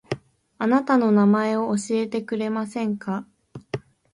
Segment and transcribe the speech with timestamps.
[0.57, 3.27] あなたの名前を教えてくれませんか